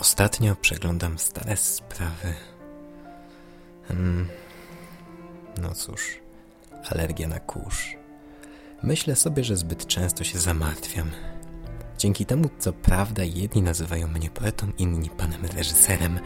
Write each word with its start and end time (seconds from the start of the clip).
Ostatnio 0.00 0.56
przeglądam 0.56 1.18
stare 1.18 1.56
sprawy. 1.56 2.34
Hmm. 3.88 4.28
No 5.60 5.74
cóż, 5.74 6.20
alergia 6.90 7.28
na 7.28 7.40
kurz. 7.40 7.96
Myślę 8.82 9.16
sobie, 9.16 9.44
że 9.44 9.56
zbyt 9.56 9.86
często 9.86 10.24
się 10.24 10.38
zamartwiam. 10.38 11.10
Dzięki 11.98 12.26
temu, 12.26 12.48
co 12.58 12.72
prawda, 12.72 13.24
jedni 13.24 13.62
nazywają 13.62 14.08
mnie 14.08 14.30
poetą, 14.30 14.72
inni 14.78 15.10
panem 15.10 15.44
reżyserem, 15.44 16.20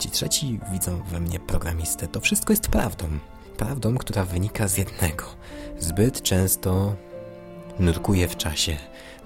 ci 0.00 0.10
trzeci 0.10 0.60
widzą 0.72 1.02
we 1.02 1.20
mnie 1.20 1.40
programistę. 1.40 2.08
To 2.08 2.20
wszystko 2.20 2.52
jest 2.52 2.68
prawdą. 2.68 3.06
Prawdą, 3.56 3.96
która 3.96 4.24
wynika 4.24 4.68
z 4.68 4.76
jednego. 4.76 5.24
Zbyt 5.78 6.22
często 6.22 6.96
nurkuję 7.78 8.28
w 8.28 8.36
czasie. 8.36 8.76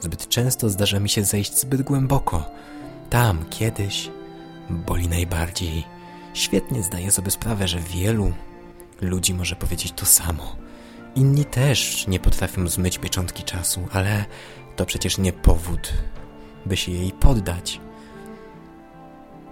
Zbyt 0.00 0.28
często 0.28 0.68
zdarza 0.68 1.00
mi 1.00 1.08
się 1.08 1.24
zejść 1.24 1.58
zbyt 1.58 1.82
głęboko. 1.82 2.50
Tam, 3.10 3.44
kiedyś, 3.50 4.10
boli 4.70 5.08
najbardziej. 5.08 5.84
Świetnie 6.34 6.82
zdaję 6.82 7.10
sobie 7.10 7.30
sprawę, 7.30 7.68
że 7.68 7.80
wielu 7.80 8.32
ludzi 9.00 9.34
może 9.34 9.56
powiedzieć 9.56 9.92
to 9.92 10.06
samo. 10.06 10.56
Inni 11.14 11.44
też 11.44 12.06
nie 12.06 12.20
potrafią 12.20 12.68
zmyć 12.68 12.98
pieczątki 12.98 13.42
czasu, 13.42 13.88
ale 13.92 14.24
to 14.76 14.86
przecież 14.86 15.18
nie 15.18 15.32
powód, 15.32 15.92
by 16.66 16.76
się 16.76 16.92
jej 16.92 17.12
poddać. 17.12 17.80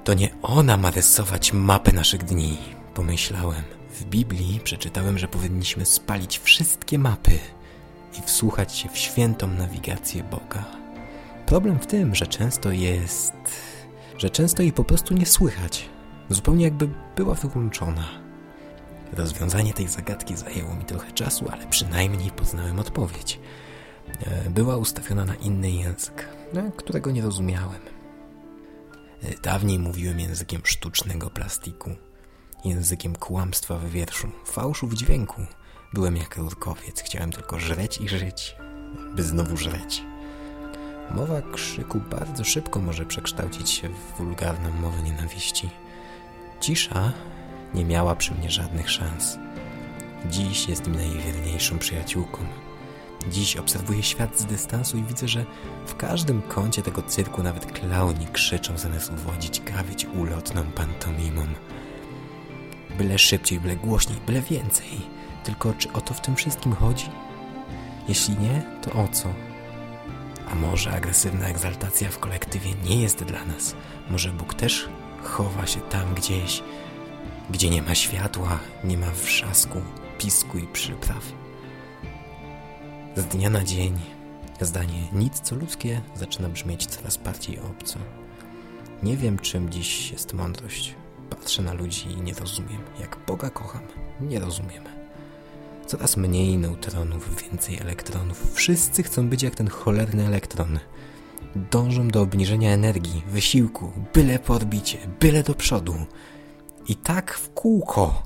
To 0.04 0.15
nie 0.15 0.29
ona 0.43 0.77
ma 0.77 0.91
rysować 0.91 1.52
mapę 1.52 1.93
naszych 1.93 2.24
dni, 2.24 2.59
pomyślałem. 2.95 3.62
W 3.91 4.04
Biblii 4.04 4.60
przeczytałem, 4.65 5.18
że 5.18 5.29
powinniśmy 5.29 5.87
spalić 5.87 6.38
wszystkie 6.38 6.98
mapy 6.98 7.38
i 8.18 8.23
wsłuchać 8.23 8.77
się 8.77 8.88
w 8.88 8.98
świętą 8.98 9.46
nawigację 9.46 10.23
Boga. 10.23 10.86
Problem 11.47 11.79
w 11.79 11.87
tym, 11.87 12.15
że 12.15 12.27
często 12.27 12.73
jest... 12.73 13.33
że 14.19 14.30
często 14.30 14.63
jej 14.63 14.73
po 14.73 14.85
prostu 14.85 15.15
nie 15.15 15.27
słychać. 15.27 15.88
Zupełnie 16.29 16.65
jakby 16.65 16.88
była 17.16 17.35
wyłączona. 17.35 18.05
Rozwiązanie 19.13 19.73
tej 19.73 19.88
zagadki 19.88 20.37
zajęło 20.37 20.75
mi 20.75 20.85
trochę 20.85 21.13
czasu, 21.13 21.49
ale 21.53 21.66
przynajmniej 21.66 22.30
poznałem 22.30 22.79
odpowiedź. 22.79 23.41
E, 24.27 24.51
była 24.51 24.77
ustawiona 24.77 25.25
na 25.25 25.35
inny 25.35 25.71
język, 25.71 26.29
e, 26.55 26.71
którego 26.77 27.11
nie 27.11 27.23
rozumiałem. 27.23 27.81
E, 29.23 29.41
dawniej 29.43 29.79
mówiłem 29.79 30.21
językiem 30.21 30.60
sztucznego 30.65 31.31
plastiku, 31.31 31.91
językiem 32.65 33.16
kłamstwa 33.16 33.79
w 33.79 33.91
wierszu, 33.91 34.29
fałszu 34.45 34.87
w 34.87 34.95
dźwięku. 34.95 35.43
Byłem 35.95 36.16
jak 36.16 36.37
rurkowiec, 36.37 37.03
chciałem 37.03 37.33
tylko 37.33 37.60
żreć 37.60 38.01
i 38.01 38.09
żyć, 38.09 38.57
by 39.15 39.23
znowu 39.23 39.57
żreć. 39.57 40.03
Mowa 41.10 41.43
krzyku 41.52 42.01
bardzo 42.10 42.45
szybko 42.45 42.80
może 42.80 43.07
przekształcić 43.07 43.71
się 43.71 43.88
w 43.88 44.18
wulgarną 44.18 44.71
mowę 44.71 45.02
nienawiści. 45.02 45.71
Cisza 46.60 47.13
nie 47.74 47.85
miała 47.85 48.16
przy 48.16 48.35
mnie 48.35 48.51
żadnych 48.51 48.90
szans. 48.90 49.38
Dziś 50.30 50.68
jest 50.68 50.87
mi 50.87 50.96
najwierniejszą 50.96 51.79
przyjaciółką. 51.79 52.38
Dziś 53.30 53.57
obserwuję 53.57 54.02
świat 54.02 54.38
z 54.38 54.45
dystansu 54.45 54.98
i 54.98 55.02
widzę, 55.02 55.29
że 55.29 55.45
w 55.87 55.96
każdym 55.96 56.43
kącie 56.43 56.82
tego 56.82 57.02
cyrku 57.02 57.43
nawet 57.43 57.73
klauni 57.73 58.26
krzyczą 58.32 58.79
zamiast 58.79 59.13
uwodzić 59.13 59.60
gawić 59.60 60.07
ulotną 60.07 60.65
pantomimą. 60.65 61.46
Byle 62.98 63.18
szybciej, 63.18 63.60
byle 63.60 63.76
głośniej, 63.76 64.19
byle 64.26 64.41
więcej. 64.41 64.88
Tylko 65.44 65.75
czy 65.78 65.93
o 65.93 66.00
to 66.00 66.15
w 66.15 66.20
tym 66.20 66.37
wszystkim 66.37 66.72
chodzi? 66.72 67.06
Jeśli 68.09 68.37
nie, 68.38 68.62
to 68.82 68.93
o 68.93 69.09
co? 69.09 69.28
A 70.50 70.55
może 70.55 70.93
agresywna 70.93 71.47
egzaltacja 71.47 72.11
w 72.11 72.19
kolektywie 72.19 72.71
nie 72.84 73.03
jest 73.03 73.25
dla 73.25 73.44
nas? 73.44 73.75
Może 74.11 74.31
Bóg 74.31 74.55
też 74.55 74.88
chowa 75.22 75.66
się 75.66 75.81
tam 75.81 76.15
gdzieś, 76.15 76.62
gdzie 77.50 77.71
nie 77.71 77.83
ma 77.83 77.94
światła, 77.94 78.59
nie 78.84 78.98
ma 78.98 79.10
wrzasku, 79.10 79.82
pisku 80.19 80.59
i 80.59 80.66
przypraw? 80.66 81.32
Z 83.16 83.25
dnia 83.25 83.50
na 83.50 83.65
dzień 83.65 84.00
zdanie 84.60 85.09
nic 85.12 85.41
co 85.41 85.54
ludzkie 85.54 86.00
zaczyna 86.15 86.49
brzmieć 86.49 86.87
coraz 86.87 87.16
bardziej 87.16 87.60
obco. 87.60 87.99
Nie 89.03 89.16
wiem, 89.16 89.38
czym 89.38 89.70
dziś 89.70 90.10
jest 90.10 90.34
mądrość. 90.34 90.94
Patrzę 91.31 91.62
na 91.62 91.72
ludzi 91.72 92.10
i 92.10 92.20
nie 92.20 92.34
rozumiem. 92.34 92.82
Jak 93.00 93.19
Boga 93.26 93.50
kocham, 93.50 93.82
nie 94.20 94.41
rozumiem. 94.41 94.84
Coraz 95.86 96.16
mniej 96.16 96.58
neutronów, 96.58 97.42
więcej 97.42 97.78
elektronów. 97.78 98.52
Wszyscy 98.54 99.02
chcą 99.02 99.28
być 99.28 99.42
jak 99.42 99.54
ten 99.54 99.69
cholerny 99.69 100.26
elektron. 100.26 100.78
Dążą 101.70 102.08
do 102.08 102.22
obniżenia 102.22 102.70
energii, 102.72 103.22
wysiłku, 103.26 103.92
byle 104.14 104.38
po 104.38 104.54
orbicie, 104.54 104.98
byle 105.20 105.42
do 105.42 105.54
przodu. 105.54 105.94
I 106.88 106.96
tak 106.96 107.34
w 107.34 107.54
kółko. 107.54 108.22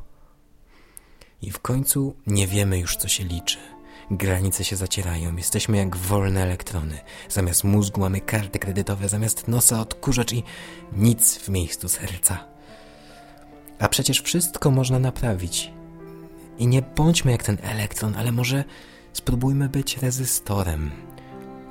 I 1.43 1.51
w 1.51 1.59
końcu 1.59 2.15
nie 2.27 2.47
wiemy 2.47 2.79
już, 2.79 2.97
co 2.97 3.09
się 3.09 3.25
liczy. 3.25 3.59
Granice 4.11 4.65
się 4.65 4.77
zacierają, 4.77 5.37
jesteśmy 5.37 5.77
jak 5.77 5.97
wolne 5.97 6.43
elektrony. 6.43 6.99
Zamiast 7.29 7.65
mózgu 7.65 8.01
mamy 8.01 8.21
karty 8.21 8.59
kredytowe, 8.59 9.09
zamiast 9.09 9.49
nosa 9.49 9.81
odkurzacz 9.81 10.33
i 10.33 10.43
nic 10.93 11.39
w 11.39 11.49
miejscu 11.49 11.89
serca. 11.89 12.45
A 13.79 13.89
przecież 13.89 14.21
wszystko 14.21 14.71
można 14.71 14.99
naprawić. 14.99 15.80
I 16.61 16.67
nie 16.67 16.83
bądźmy 16.83 17.33
jak 17.33 17.43
ten 17.43 17.59
elektron, 17.63 18.15
ale 18.17 18.33
może 18.33 18.65
spróbujmy 19.13 19.69
być 19.69 19.97
rezystorem. 19.97 20.91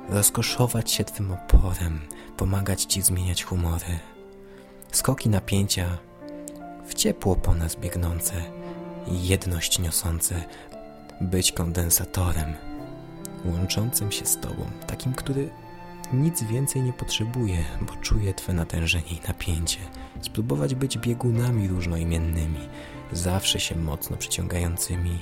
Rozkoszować 0.08 0.90
się 0.90 1.04
twym 1.04 1.32
oporem, 1.32 2.00
pomagać 2.36 2.82
ci 2.82 3.02
zmieniać 3.02 3.44
humory. 3.44 3.98
Skoki 4.92 5.28
napięcia 5.28 5.98
w 6.86 6.94
ciepło 6.94 7.36
po 7.36 7.54
nas 7.54 7.76
biegnące 7.76 8.34
i 9.06 9.28
jedność 9.28 9.78
niosące, 9.78 10.44
być 11.20 11.52
kondensatorem, 11.52 12.54
łączącym 13.44 14.12
się 14.12 14.26
z 14.26 14.40
Tobą, 14.40 14.70
takim, 14.86 15.12
który 15.12 15.50
nic 16.12 16.42
więcej 16.42 16.82
nie 16.82 16.92
potrzebuje, 16.92 17.64
bo 17.80 17.94
czuje 17.96 18.34
Twe 18.34 18.52
natężenie 18.52 19.12
i 19.12 19.28
napięcie. 19.28 19.78
Spróbować 20.20 20.74
być 20.74 20.98
biegunami 20.98 21.68
różnoimiennymi, 21.68 22.68
zawsze 23.12 23.60
się 23.60 23.76
mocno 23.76 24.16
przyciągającymi, 24.16 25.18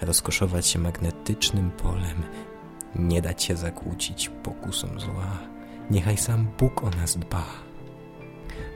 rozkoszować 0.00 0.66
się 0.66 0.78
magnetycznym 0.78 1.70
polem, 1.70 2.22
nie 2.94 3.22
dać 3.22 3.42
się 3.42 3.56
zakłócić 3.56 4.30
pokusom 4.42 5.00
zła. 5.00 5.38
Niechaj 5.90 6.16
sam 6.16 6.48
Bóg 6.58 6.84
o 6.84 6.90
nas 6.90 7.16
dba. 7.16 7.44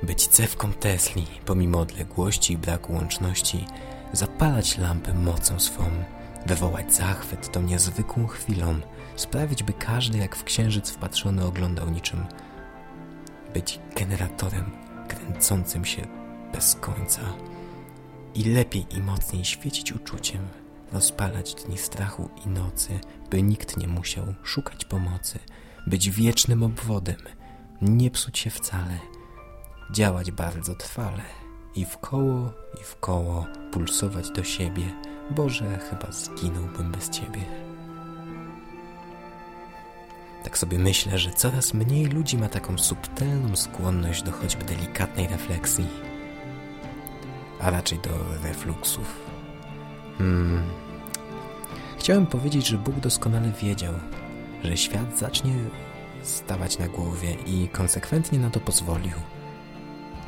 Być 0.03 0.27
cewką 0.27 0.73
Tesli, 0.73 1.27
pomimo 1.45 1.81
odległości 1.81 2.53
i 2.53 2.59
braku 2.59 2.93
łączności, 2.93 3.65
zapalać 4.13 4.79
lampę 4.79 5.15
mocą 5.15 5.61
swą, 5.61 5.85
wywołać 6.47 6.95
zachwyt 6.95 7.53
tą 7.53 7.63
niezwykłą 7.63 8.27
chwilą, 8.27 8.81
sprawić, 9.17 9.63
by 9.63 9.73
każdy 9.73 10.19
jak 10.19 10.37
w 10.37 10.45
księżyc 10.45 10.91
wpatrzony 10.91 11.45
oglądał 11.45 11.91
niczym, 11.91 12.27
być 13.55 13.81
generatorem 13.97 14.71
kręcącym 15.09 15.85
się 15.85 16.03
bez 16.53 16.75
końca 16.75 17.21
i 18.37 18.45
lepiej 18.45 18.87
i 18.91 19.01
mocniej 19.01 19.45
świecić 19.45 19.93
uczuciem, 19.93 20.49
rozpalać 20.93 21.55
dni 21.55 21.79
strachu 21.79 22.29
i 22.47 22.49
nocy, 22.49 23.01
by 23.31 23.43
nikt 23.43 23.77
nie 23.77 23.89
musiał 23.89 24.25
szukać 24.43 24.85
pomocy, 24.85 25.39
być 25.87 26.11
wiecznym 26.11 26.63
obwodem, 26.63 27.21
nie 27.83 28.11
psuć 28.11 28.39
się 28.39 28.51
wcale, 28.51 28.99
działać 29.93 30.31
bardzo 30.31 30.75
trwale 30.75 31.23
i 31.75 31.85
w 31.85 31.99
koło 31.99 32.53
i 32.81 32.85
w 32.85 32.97
koło 32.97 33.47
pulsować 33.73 34.31
do 34.31 34.45
siebie, 34.45 34.83
Boże, 35.31 35.79
chyba 35.79 36.13
zginąłbym 36.13 36.93
bez 36.93 37.11
Ciebie. 37.11 37.41
Tak 40.45 40.59
sobie 40.59 40.79
myślę, 40.79 41.19
że 41.19 41.31
coraz 41.31 41.75
mniej 41.75 42.07
ludzi 42.07 42.39
ma 42.39 42.49
taką 42.49 42.79
subtelną 42.79 43.57
skłonność 43.57 44.23
do 44.23 44.33
choćby 44.33 44.65
delikatnej 44.65 45.29
refleksji, 45.29 45.87
a 47.67 47.71
raczej 47.71 47.99
do 47.99 48.11
refluksów. 48.43 49.21
Hmm. 50.19 50.63
Chciałem 51.99 52.27
powiedzieć, 52.27 52.67
że 52.67 52.79
Bóg 52.79 52.95
doskonale 52.95 53.53
wiedział, 53.63 53.93
że 54.65 54.77
świat 54.77 55.19
zacznie 55.19 55.55
stawać 56.23 56.79
na 56.79 56.89
głowie 56.89 57.37
i 57.47 57.69
konsekwentnie 57.69 58.39
na 58.39 58.51
to 58.51 58.61
pozwolił, 58.61 59.13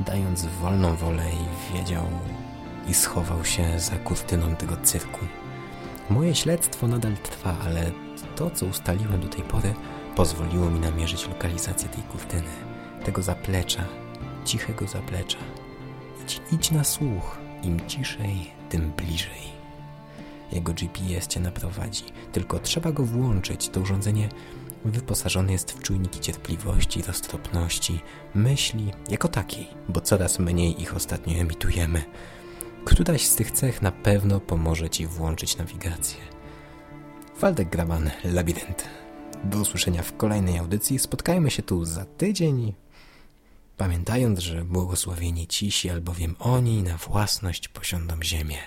dając 0.00 0.46
wolną 0.46 0.96
wolę 0.96 1.24
i 1.32 1.74
wiedział, 1.74 2.04
i 2.88 2.94
schował 2.94 3.44
się 3.44 3.80
za 3.80 3.96
kurtyną 3.96 4.56
tego 4.56 4.76
cyrku. 4.82 5.20
Moje 6.10 6.34
śledztwo 6.34 6.88
nadal 6.88 7.16
trwa, 7.16 7.56
ale 7.64 7.90
to, 8.36 8.50
co 8.50 8.66
ustaliłem 8.66 9.20
do 9.20 9.28
tej 9.28 9.42
pory, 9.42 9.74
pozwoliło 10.16 10.70
mi 10.70 10.80
namierzyć 10.80 11.28
lokalizację 11.28 11.88
tej 11.88 12.02
kurtyny, 12.02 12.50
tego 13.04 13.22
zaplecza, 13.22 13.84
cichego 14.44 14.86
zaplecza. 14.86 15.38
Idź, 16.28 16.40
idź 16.52 16.70
na 16.70 16.84
słuch, 16.84 17.38
im 17.62 17.88
ciszej, 17.88 18.50
tym 18.68 18.92
bliżej. 18.96 19.42
Jego 20.52 20.72
GPS 20.72 21.26
cię 21.26 21.40
naprowadzi, 21.40 22.04
tylko 22.32 22.58
trzeba 22.58 22.92
go 22.92 23.04
włączyć. 23.04 23.68
To 23.68 23.80
urządzenie 23.80 24.28
wyposażony 24.84 25.52
jest 25.52 25.72
w 25.72 25.82
czujniki 25.82 26.20
cierpliwości, 26.20 27.02
roztropności, 27.02 28.00
myśli 28.34 28.92
jako 29.10 29.28
takiej, 29.28 29.68
bo 29.88 30.00
coraz 30.00 30.38
mniej 30.38 30.82
ich 30.82 30.96
ostatnio 30.96 31.38
emitujemy. 31.38 32.04
Któraś 32.84 33.26
z 33.26 33.34
tych 33.34 33.50
cech 33.50 33.82
na 33.82 33.92
pewno 33.92 34.40
pomoże 34.40 34.90
Ci 34.90 35.06
włączyć 35.06 35.56
nawigację. 35.56 36.20
Waldek 37.40 37.68
Graban, 37.68 38.10
Labirynt. 38.24 38.84
Do 39.44 39.58
usłyszenia 39.58 40.02
w 40.02 40.16
kolejnej 40.16 40.58
audycji. 40.58 40.98
Spotkajmy 40.98 41.50
się 41.50 41.62
tu 41.62 41.84
za 41.84 42.04
tydzień. 42.04 42.74
Pamiętając, 43.78 44.38
że 44.38 44.64
błogosławieni 44.64 45.46
cisi, 45.46 45.90
albowiem 45.90 46.36
oni 46.38 46.82
na 46.82 46.96
własność 46.96 47.68
posiądą 47.68 48.22
ziemię. 48.22 48.58